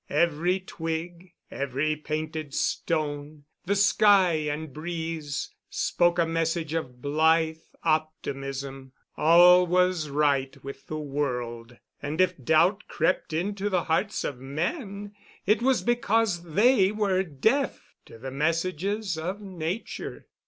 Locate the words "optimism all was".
7.83-10.09